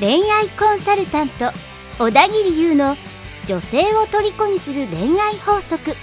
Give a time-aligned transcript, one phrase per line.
[0.00, 1.50] 恋愛コンサルタント
[1.98, 2.96] 小田切優の
[3.46, 5.94] 女性を虜にする恋愛法則。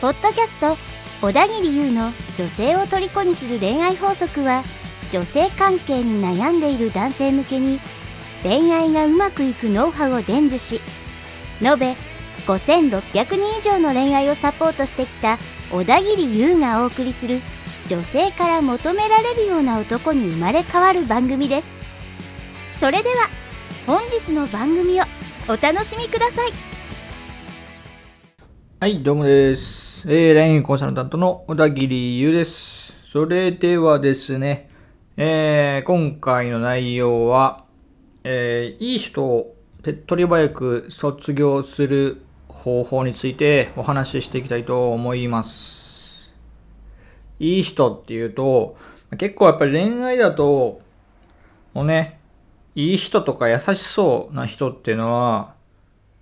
[0.00, 0.76] ポッドキャスト
[1.22, 4.62] 小田切優の女性を虜にする恋愛法則は
[5.10, 7.80] 女性関係に悩んでいる男性向けに
[8.42, 10.82] 恋愛がうまくいくノウハウを伝授し
[11.62, 11.96] 延べ
[12.46, 13.00] 5600
[13.36, 15.38] 人以上の恋愛をサポートしてきた
[15.70, 17.40] 小田切優がお送りする
[17.86, 21.68] 女性から求められるような男に生まれ変わる番組です
[22.80, 23.28] それでは
[23.86, 25.04] 本日の番組を
[25.48, 26.76] お楽しみください
[28.78, 30.04] はい、どうもです。
[30.06, 32.92] えー、恋愛コンサルタントの小田切優です。
[33.10, 34.68] それではですね、
[35.16, 37.64] えー、今回の内容は、
[38.22, 42.25] えー、いい人を手っ取り早く卒業する
[42.66, 46.34] 方法についてお話ししていきたいと思います。
[47.38, 48.76] いい人っていうと、
[49.18, 50.80] 結構やっぱり恋愛だと、
[51.74, 52.18] もうね、
[52.74, 55.54] いい人とか優しそうな人っていうのは、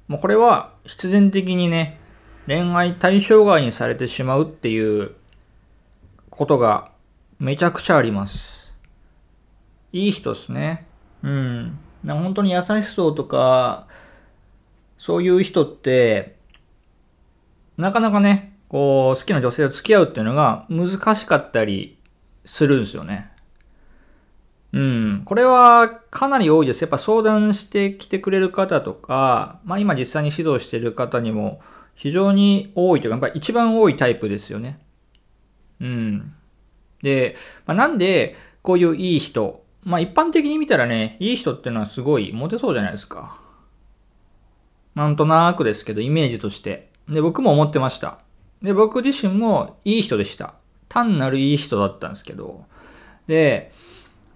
[0.06, 1.98] もうこれは必然的にね、
[2.46, 5.14] 恋愛対象外にされてしまうっていう
[6.28, 6.90] ことが
[7.38, 8.70] めちゃくちゃあります。
[9.92, 10.84] いい人ですね。
[11.22, 11.78] うん。
[12.06, 13.86] 本当に優しそうとか、
[15.04, 16.36] そういう人って、
[17.76, 21.98] なかなかね、こう、好きな女性と付き合うっていうのが難しかったり
[22.46, 23.30] するんですよね。
[24.72, 25.22] うん。
[25.26, 26.80] これはかなり多いです。
[26.80, 31.60] やっぱ相談してきてくれる方とか、まあ今実際に指導してる方にも
[31.94, 34.80] 非常に多いというか、やっぱり一番多いタイプですよね。
[35.82, 36.34] うん。
[37.02, 43.43] で、まあ、なんでこういういい人、まあ一般的に見たらね、いい人っていうのはすごいモテそうじゃないですか。
[44.94, 46.88] なんとなくですけど、イメージとして。
[47.08, 48.18] で、僕も思ってました。
[48.62, 50.54] で、僕自身もいい人でした。
[50.88, 52.64] 単なるいい人だったんですけど。
[53.26, 53.72] で、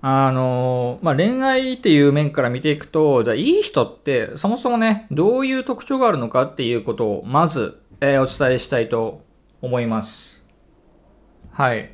[0.00, 9.22] あの、まあ、恋愛っていう面から見ていくと、じゃあ、いい人って、そもそもね、どういう特徴があるのかっていうことを、まず、えーお伝えしたいと
[9.60, 10.40] 思います。
[11.50, 11.90] はい。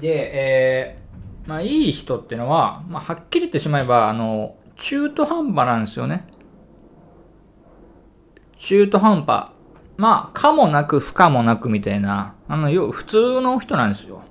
[0.00, 6.26] で、えーまあ、いい人っていうのは、まあ、はっきり言ってしまえば、あの、中途半端なんですよね。
[8.58, 9.48] 中途半端。
[9.96, 14.22] まあ、かもなく不可もなくみたいな、あの、要は普通の人なんですよ。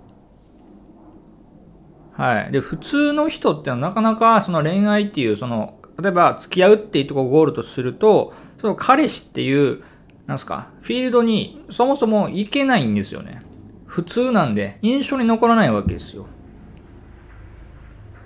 [2.14, 2.52] はい。
[2.52, 9.84] で、普通の人ってのはなかなかその恋愛っていう、その、例えば付き合うっていうとこをゴールとすると、その彼氏っていう、
[10.26, 13.42] なんすか、フィールドにそもそも行けないんですよね。
[13.86, 16.28] 普通なんで、印象に残らないわけですよ。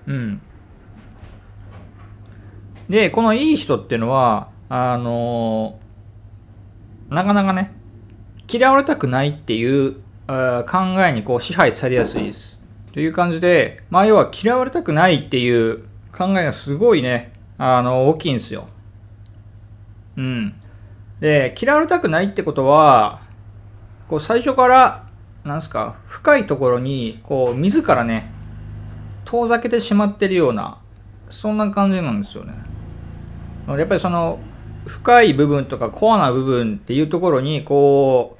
[0.07, 0.41] うん。
[2.87, 5.79] で、このいい人っていうのは、あの
[7.11, 7.73] なかなかね、
[8.49, 9.95] 嫌われたくないっていう
[10.27, 12.57] 考えにこう支配されやすいです。
[12.93, 15.83] という感じで、まあ要は嫌われたくないっていう
[16.17, 18.67] 考えがすごいね、あの、大きいんですよ。
[20.15, 20.53] うん。
[21.19, 23.21] で、嫌われたくないってことは、
[24.07, 25.07] こう最初から、
[25.43, 28.31] なんすか、深いところに、こう、自らね、
[29.25, 30.79] 遠ざけてしまってるような、
[31.29, 32.53] そんな感じなんですよね。
[33.67, 34.39] やっぱりその、
[34.85, 38.37] 深い部分とかコアな部分っていうところに、こ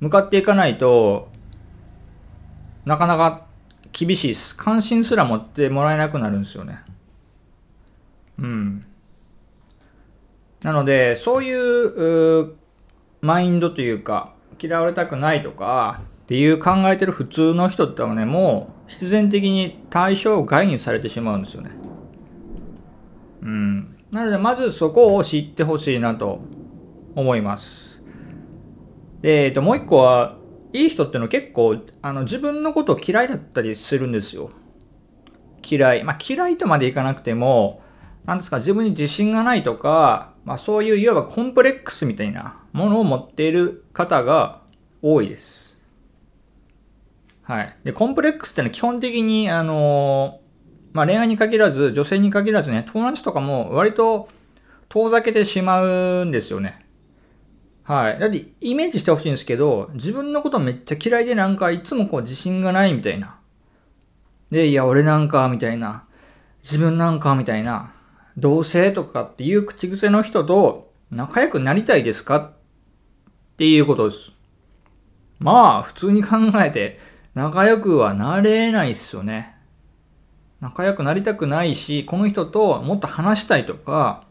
[0.00, 1.28] う、向かっていかないと、
[2.84, 3.46] なかなか
[3.92, 4.56] 厳しいです。
[4.56, 6.80] 関心すら持ってもらえなくなるんですよね。
[8.38, 8.86] うん。
[10.62, 12.56] なので、そういうう
[13.20, 21.70] マインドというか、嫌われたくないとか、っていう考えてる普通の人ってのはね、もう必然的に対象外にされてしまうんですよね。
[23.42, 23.97] うん。
[24.10, 26.40] なので、まずそこを知ってほしいなと
[27.14, 28.00] 思います。
[29.20, 30.36] で、えっと、もう一個は、
[30.72, 34.50] いい人っての結構、あの、自分のことを嫌いだったりするんですよ。
[35.68, 36.04] 嫌い。
[36.04, 37.82] まあ、嫌いとまでいかなくても、
[38.24, 44.62] なんですか、自分に自信がないとか、まあ、そういういわばコンプレックスみたいなものを持っている方が
[45.02, 45.78] 多いです。
[47.42, 47.76] はい。
[47.84, 50.40] で、コンプレックスってのは基本的に、あの
[50.92, 54.28] まあ、恋愛に限らず、女性に限らずね、友達とかも割と
[54.88, 55.82] 遠ざけてしま
[56.22, 56.84] うんですよね。
[57.84, 58.18] はい。
[58.18, 63.38] だって、イメージしてほしいんですけど、自分のことめっちゃ嫌いでなんかいつもこう自信がないみたいな。
[64.50, 66.04] で、いや、俺なんか、みたいな。
[66.62, 67.92] 自分なんか、みたいな。
[68.36, 72.52] 同性とかっていう口癖の人と仲良くなりたいですかっ
[73.56, 74.32] ていうことです。
[75.38, 77.00] まあ、普通に考えて
[77.34, 79.56] 仲良くはなれないっすよね。
[80.60, 84.24] 仲良くなりたくないし、この人ともっと話したいとか、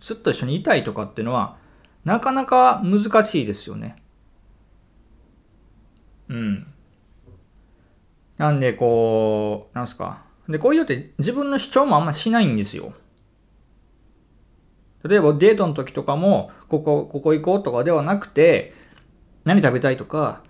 [0.00, 1.56] すっと一緒にいたいとかっていうのは、
[2.04, 3.96] なかなか難しいですよね。
[6.28, 6.66] うん。
[8.36, 10.24] なんで、こう、なんすか。
[10.48, 12.92] で、こういう人って自分の主張もあんましないんですよ。
[15.04, 18.74] 例えばデートの時とかも、ここ、ここ行こうとかではなくて、
[19.44, 20.42] 何食べたいとか、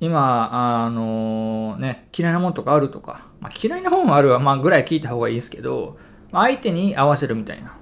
[0.00, 5.98] 今、あのね、嫌いなものとかあるとか、まあ、嫌いなものあるは、まあ、ぐらい聞いた方がいいですけど、
[6.30, 7.76] まあ相手に合わせるみたいな。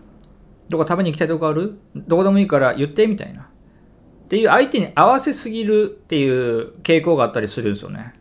[0.69, 1.79] どこ食べに行きたいとこある？
[1.95, 3.43] どこでもいいから言ってみたいな。
[3.43, 8.15] っていう相手に合わせすぎるっていう傾向があったりするんですよね。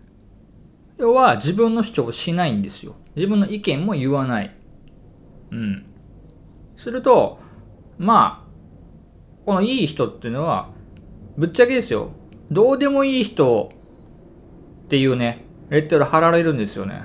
[0.98, 2.96] 要は自分の主張をしないんですよ。
[3.16, 4.56] 自分の意見も言わない。
[5.52, 5.86] うん。
[6.78, 7.40] すると、
[7.98, 10.70] まあ、このいい人っていうのは、
[11.38, 12.12] ぶっちゃけですよ。
[12.52, 13.72] どうでもいい人
[14.86, 17.04] っていうね、レッテル貼られるんですよね。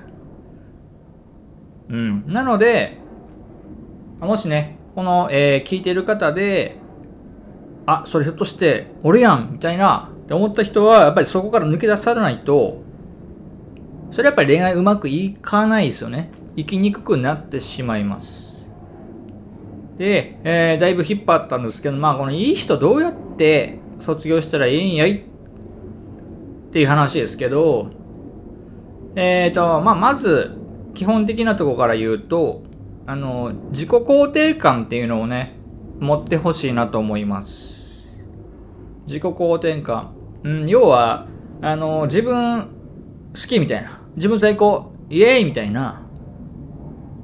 [1.88, 2.24] うん。
[2.26, 2.98] なので、
[4.20, 6.76] もしね、この、えー聞いてる方で、
[7.86, 12.82] あ、それひょっとして、俺やんみたいな、って思った人は、やっぱりそこから抜け出さないと、
[14.12, 16.30] それやっぱり恋愛うまくいかないですよね。
[16.56, 18.66] 生きにくくなってしまいます。
[19.98, 25.22] で、えーだいぶ引っ張ったんですけど、まあ、このいい人どうやって卒業したらいいんやいっ
[26.70, 27.90] っていう話ですけど、
[29.16, 30.52] えっ、と、まあ、まず、
[30.94, 32.62] 基本的なところから言うと、
[33.06, 35.58] あの、自己肯定感っていうのをね、
[35.98, 37.80] 持ってほしいなと思います。
[39.06, 40.14] 自己肯定感。
[40.44, 41.26] うん、要は、
[41.60, 42.68] あの、自分
[43.34, 44.00] 好きみたいな。
[44.14, 46.06] 自分最高、イエーイみたいな。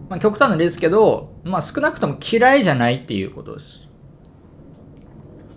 [0.09, 3.87] まあ、極端な例ですけど、まあ、少なくとも嫌いじゃないっていうことです。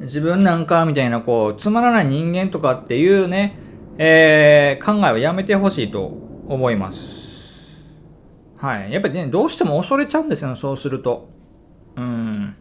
[0.01, 3.57] 自分なんかみたいな、こう、つまらない人間とかっていうね、
[4.01, 6.05] えー考えはやめてほしいと
[6.47, 6.99] 思います。
[8.55, 8.93] はい。
[8.93, 11.29] やっぱりね、どうしても恐れちゃうんですよ、そうすると。
[11.97, 12.55] うん。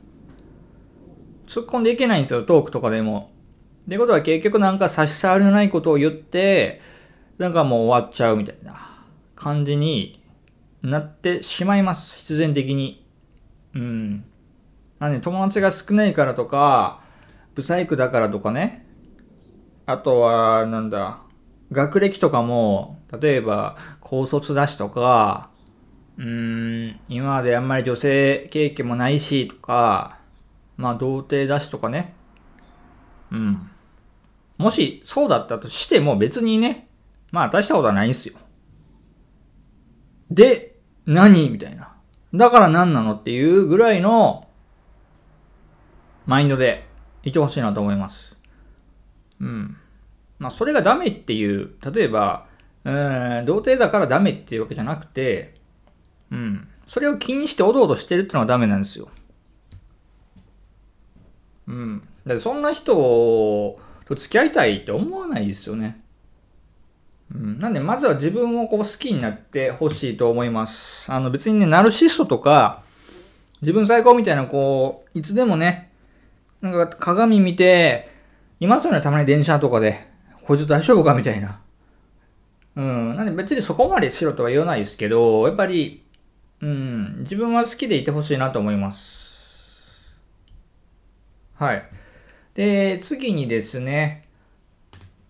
[1.47, 3.31] 突っ込んでいけないんですよ、トークとかでも。
[3.87, 6.81] ってことは結局なんか差し障りのないことを言って、
[7.39, 9.07] なんかもう終わっちゃうみたいな
[9.37, 10.21] 感じに
[10.83, 13.07] なってしまいます、必然的に。
[13.75, 14.25] うん。
[14.99, 17.01] なんで友達が少ないからとか、
[17.55, 18.87] ブサイクだからとかね。
[19.87, 21.23] あとは、なんだ、
[21.71, 25.51] 学歴とかも、例えば、高卒だしとか、
[26.17, 26.25] うー
[26.93, 30.19] ん、今まであんまり女性経験もないしとか、
[30.77, 32.15] まあ童貞だしとかね。
[33.31, 33.71] うん。
[34.57, 36.89] もしそうだったとしても別にね、
[37.31, 38.37] まあ大したことはないんすよ。
[40.31, 40.77] で、
[41.07, 41.51] 何？
[41.51, 41.95] みたいな。
[42.35, 44.49] だから何なのっていうぐらいの
[46.27, 46.87] マインドで
[47.23, 48.37] いてほしいなと思います。
[49.41, 49.77] うん。
[50.39, 52.47] まあそれがダメっていう、例えば、
[52.85, 55.55] うん、童貞だからダメっていうわけじゃなくて、
[56.31, 56.69] うん。
[56.87, 59.09] それを気にしておどおどしてるってのはダメなんですよ。
[61.67, 62.01] うん。
[62.25, 62.95] だからそんな人
[64.07, 66.01] と付き合いたいって思わないですよね。
[67.35, 67.59] うん。
[67.59, 71.13] なんで、まずは自分をこう好きになってほしいと思います。
[71.13, 72.83] あの別にね、ナルシストとか、
[73.61, 75.91] 自分最高みたいな、こう、いつでもね、
[76.63, 78.09] なんか鏡見て、
[78.61, 80.08] いますよね、たまに電車とかで。
[80.49, 81.61] こいつ大丈夫かみたいな。
[82.75, 83.17] うん。
[83.17, 86.03] なんで別にそこまでしろとは言わないですけど、やっぱり、
[86.63, 89.03] うん、自分は好きでいてほしいなと思います。
[91.57, 91.85] はい。
[92.55, 94.27] で、次にですね、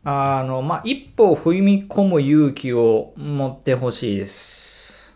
[0.04, 5.12] あの、まあ、一歩踏み込む勇気を持ってほしいです。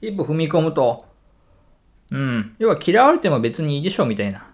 [0.00, 1.04] 一歩踏み込むと、
[2.10, 4.50] うん、要は嫌われても別にいいでしょみたいな、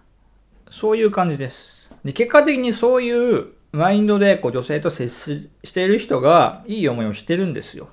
[0.69, 1.89] そういう感じです。
[2.03, 7.89] で、結果的にそういうマインドでこう女性と接ししている人がいい思いをしてるんですよ。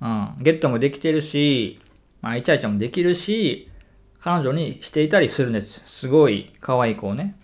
[0.00, 1.80] うん、ゲットもできてるし、
[2.22, 3.70] まあ、イチャイチャもできるし、
[4.20, 5.82] 彼女にしていたりするんです。
[5.86, 7.36] すごい可愛い子をね。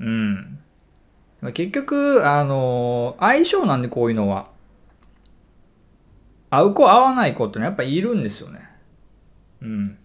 [0.00, 0.58] うん。
[1.54, 4.48] 結局、あの相性なんでこういうのは。
[6.50, 8.68] 合う子合わない子ってのはやっぱいるんですよね。
[9.62, 9.98] うん。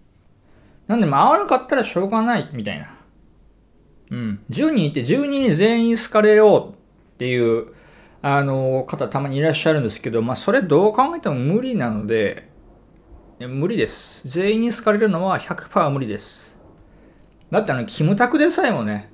[0.88, 3.01] なんで、まあ合わなかったらしょうがないみたいな。
[4.12, 4.40] うん。
[4.50, 7.74] 10人いて10人全員好かれようっていう、
[8.22, 12.50] あの方たまにいらっしゃるんですけど、まあそれどう考えても無理なので、
[13.40, 14.28] 無理です。
[14.28, 16.56] 全員に好かれるのは100%無理です。
[17.50, 19.12] だってあの、キムタクでさえもね、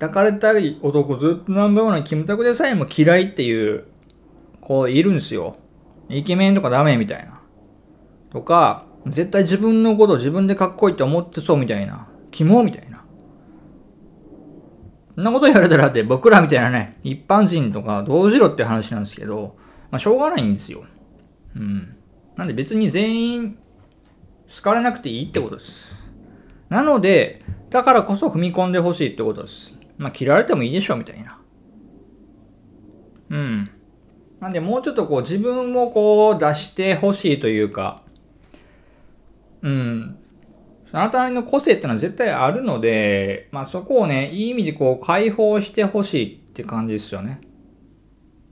[0.00, 3.84] 抱かれたい男ずっとナンバーワンのキムタクでさえも嫌いっていう
[4.60, 5.56] 子いるんですよ。
[6.08, 7.40] イケメンとかダメみたいな。
[8.30, 12.08] とか、絶対自分のこと自分でかっこいいって思ってそうみたいな。
[12.30, 13.01] キモみたいな。
[15.14, 19.56] そんなこと言われたらって僕らみたいなね、一般人とかどうしろって話なんですけど、
[19.90, 20.84] まあしょうがないんですよ。
[21.54, 21.96] うん。
[22.36, 23.58] なんで別に全員
[24.56, 25.70] 好かれなくていいってことです。
[26.68, 29.74] なので、だからこそ踏み込んでほしいってことです。
[29.98, 31.38] まあ、切られてもいいでしょ、みたいな。
[33.30, 33.70] うん。
[34.40, 38.02] なんで、もうちょっとこう、自分をこう、出してほしいというか、
[39.62, 40.18] うん。
[40.92, 47.40] あなたなりの個性ってのは絶対あるので、まあそこをね、いい意味でこう、解放してほしいって感じですよね。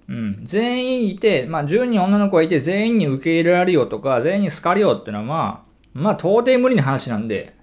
[0.08, 0.40] うん。
[0.44, 7.54] 全員いて、まあ10人女の子がいて全員に受け入れられるよとか、全員に好かれよってのはまあ、まあ到底無理な話なんで、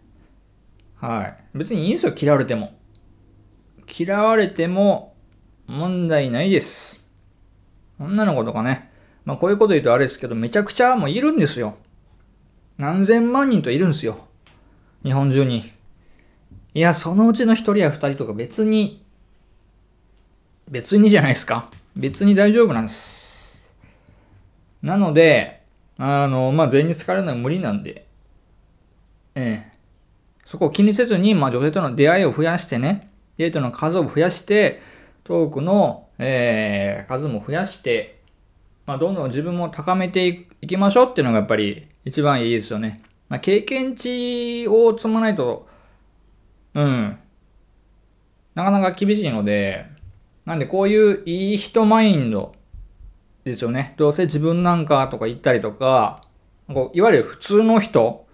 [0.96, 1.58] はい。
[1.58, 2.72] 別にいいんですよ、嫌われても。
[3.88, 5.16] 嫌われても
[5.66, 7.04] 問題ないです。
[8.00, 8.92] 女の子とかね、
[9.26, 11.78] まあこういうこと言うとあれですけど、めちゃくちゃもういるんですよ。
[12.78, 14.27] 何千万人といるんですよ。
[15.04, 15.72] 日本中に。
[16.74, 19.04] いや、そのうちの一人や二人とか別に、
[20.70, 21.70] 別にじゃないですか。
[21.96, 23.72] 別に大丈夫なんです。
[24.82, 25.64] なので、
[25.98, 28.06] あの、まあ、全員に疲れるのは無理なんで、
[29.36, 29.78] ええ。
[30.46, 34.82] そこを気にせずに、まあ、女性との出会いを増やしてね、デートの数を増やして、
[35.24, 38.22] トークの、えー、数も増やして、
[38.86, 43.02] まあ、どんどん自分も高めていきましょうっていうのがやっぱり一番いいですよね。
[43.30, 45.68] まあ、経験値を積まないと、
[46.74, 47.20] うん、
[48.56, 49.86] なかなか厳しいので、
[50.46, 52.56] なんでこういういい人マインド
[53.44, 53.96] ですよね。
[53.98, 56.24] どうせ自分なんかとか言ったりとか、
[56.68, 58.26] こういわゆる普通の人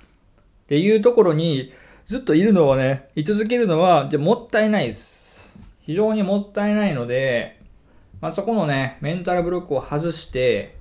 [0.63, 1.73] っていうところに
[2.05, 5.51] ずっといるのはね、居続けるのは、じゃもったいないです。
[5.81, 7.59] 非常にもったいないので、
[8.21, 10.75] まあ、そこのね、メンタルブロックを外して、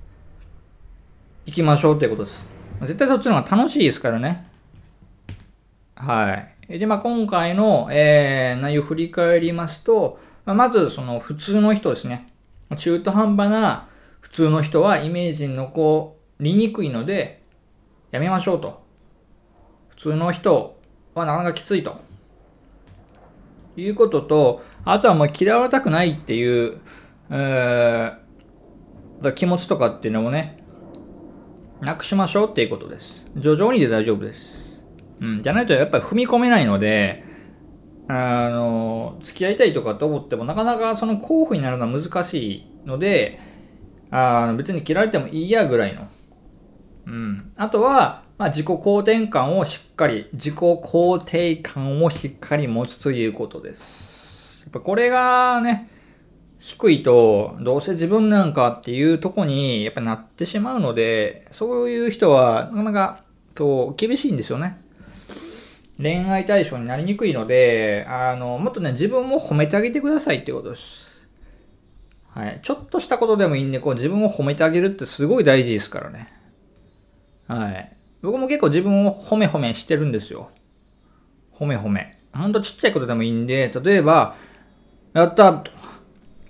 [1.45, 2.52] 行きましょうっていうことです。
[2.85, 4.47] 絶対そっちの方が楽しいですからね。
[5.95, 6.79] はい。
[6.79, 12.33] で、まあ、今回の、えー、内容を振り返りますと、まあ、まずその普通の人ですね。
[12.77, 13.87] 中途半端な
[14.19, 17.43] 普通の人はイメージに残りにくいので、
[18.11, 18.83] やめましょうと。
[19.89, 20.77] 普通の人
[21.13, 22.01] はなかなかきついと。
[23.75, 26.79] いうことと、あとはもう嫌われたくないっていう、
[27.29, 30.62] えー、気持ちとかっていうのもね、
[31.83, 33.25] なくしましょうっていうことです。
[33.35, 34.81] 徐々にで大丈夫です。
[35.19, 35.43] うん。
[35.43, 37.23] じゃないとやっぱり踏み込めないので、
[38.07, 43.39] あの、付き合いたいとかと思ってもなかなかその候補になるのは難しいので、
[44.11, 46.07] あの別に切られてもいいやぐらいの。
[47.05, 47.51] うん。
[47.57, 54.63] あとは、まあ、自己肯定感をしっかり、自己肯定感をしっかり持つということです。
[54.63, 55.89] やっぱこれがね、
[56.63, 64.79] 低いと、どうせ自分なんかっていうとこにやっぱなってしまうので、そういう人はなかなかと厳しいんですよね。
[65.97, 70.83] 恋愛対象になりにくいので、あの、もっとね、自分を褒めてあげてくださいってことです。
[72.29, 72.61] はい。
[72.63, 76.31] ちょっとしたことでもいいんで、こう自分を褒めてあげるってすごい大事ですからね。
[77.47, 77.93] はい。
[78.21, 80.49] 僕も結構自分を褒め褒めしてるんですよ。
[81.53, 82.17] 褒め褒め。
[82.33, 84.37] ほんとちっちゃいことでもいいんで、例えば、
[85.13, 85.63] やった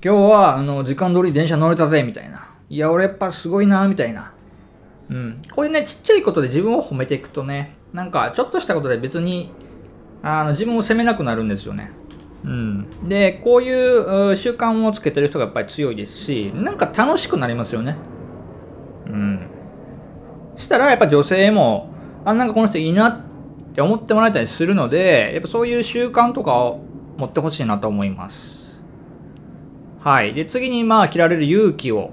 [0.04, 2.50] 今日は、あの、時間通り電車乗れたぜ、みたいな。
[2.70, 4.34] いや、俺やっぱすごいな、みたいな。
[5.10, 5.42] うん。
[5.56, 9.54] こういうね、ちっちゃいことで自分を褒めていくとね、なんか、ちょっとしたことで別に、
[10.22, 11.92] あの、自分を責めなくなるんですよね。
[12.44, 13.08] うん。
[13.08, 17.96] で、こういう習慣をつけてる人がやっぱり強いですし、なんか楽しくなりますよね。
[19.08, 19.48] うん。
[20.58, 21.94] したら、やっぱ女性も、
[22.26, 23.22] あ、なんかこの人いいなっ
[23.74, 26.82] て思ってもらえたりするので、やっぱそういう習慣とかを
[27.16, 28.63] 持ってほしいなと思います。
[30.04, 30.34] はい。
[30.34, 32.12] で、次に、まあ、切られる勇気を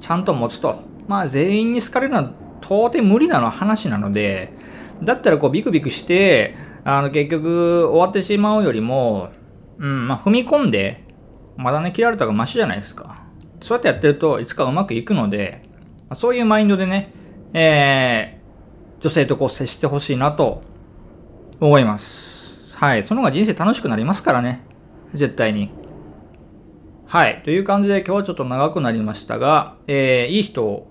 [0.00, 0.82] ちゃんと持つと。
[1.06, 4.52] まあ、全員に好かれるのは到底無理なの話なので、
[5.02, 9.30] だったらこう、ビクビクして、あの、結局、終わってしまうよりも、
[9.78, 11.04] うん、まあ、踏み込んで、
[11.56, 13.22] まだね、切られた方がマシじゃないですか。
[13.62, 15.62] そうやってやってるといつかうまくいくので、
[16.14, 17.12] そういうマインドでね、
[17.54, 20.62] えー、女性とこう接してほしいなと
[21.58, 22.74] 思います。
[22.74, 23.02] はい。
[23.02, 24.62] その方が人生楽しくなりますからね。
[25.14, 25.72] 絶対に。
[27.10, 27.40] はい。
[27.42, 30.86] という感じで今日はちょっと長くなりましたが、えー、いい人を、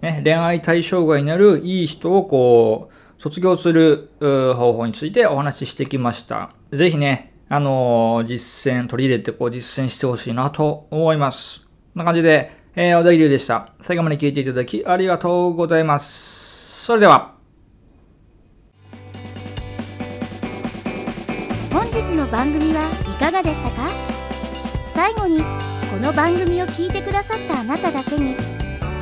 [0.00, 6.52] ね、恋愛対象外になるいい人をこう、卒業する方法についてお話ししてきました。
[6.72, 11.60] ぜひね、あのー、実践、取り入れてこう実践してほしいなと思います。
[11.60, 13.74] こんな感じで、えー、小田切でした。
[13.82, 16.86] 最後まで聞いていただきありがとうございます。
[16.86, 17.34] それでは。
[21.70, 22.80] 本日の番組は
[23.14, 24.19] いかがでしたか？
[25.00, 28.34] 最後にこの番組を聞いてくださったあなただけに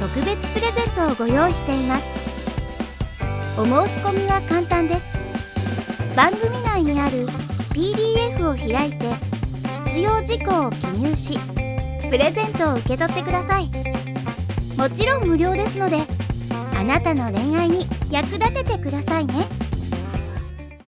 [0.00, 2.06] 特別プレゼントをご用意しています。
[3.58, 5.04] お申し込みは簡単です。
[6.14, 7.26] 番組内にある
[7.74, 9.12] PDF を開いて
[9.86, 11.36] 必要事項を記入し
[12.08, 13.68] プレゼントを受け取ってください。
[14.76, 15.96] もちろん無料ですので
[16.78, 19.57] あなたの恋愛に役立ててくださいね。